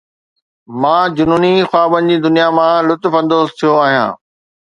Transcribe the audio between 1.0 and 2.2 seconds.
جنوني خوابن جي